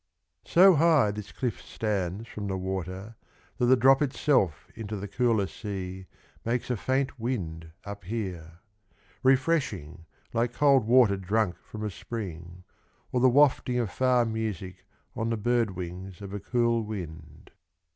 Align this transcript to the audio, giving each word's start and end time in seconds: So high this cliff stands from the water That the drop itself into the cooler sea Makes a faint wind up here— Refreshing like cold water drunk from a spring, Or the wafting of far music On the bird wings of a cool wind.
So 0.47 0.73
high 0.73 1.11
this 1.11 1.31
cliff 1.31 1.61
stands 1.61 2.27
from 2.27 2.47
the 2.47 2.57
water 2.57 3.17
That 3.59 3.67
the 3.67 3.75
drop 3.75 4.01
itself 4.01 4.67
into 4.73 4.95
the 4.97 5.07
cooler 5.07 5.45
sea 5.45 6.07
Makes 6.43 6.71
a 6.71 6.75
faint 6.75 7.19
wind 7.19 7.69
up 7.85 8.05
here— 8.05 8.61
Refreshing 9.23 10.07
like 10.33 10.53
cold 10.53 10.87
water 10.87 11.17
drunk 11.17 11.59
from 11.61 11.83
a 11.83 11.91
spring, 11.91 12.63
Or 13.11 13.19
the 13.19 13.29
wafting 13.29 13.77
of 13.77 13.91
far 13.91 14.25
music 14.25 14.85
On 15.15 15.29
the 15.29 15.37
bird 15.37 15.75
wings 15.75 16.19
of 16.23 16.33
a 16.33 16.39
cool 16.39 16.81
wind. 16.81 17.51